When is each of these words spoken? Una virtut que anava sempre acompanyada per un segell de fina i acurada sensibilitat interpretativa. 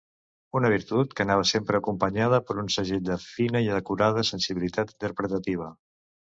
Una 0.59 0.69
virtut 0.73 1.11
que 1.19 1.25
anava 1.25 1.43
sempre 1.49 1.81
acompanyada 1.81 2.41
per 2.49 2.57
un 2.63 2.73
segell 2.77 3.05
de 3.11 3.19
fina 3.27 3.63
i 3.69 3.71
acurada 3.79 4.27
sensibilitat 4.33 4.99
interpretativa. 4.99 5.73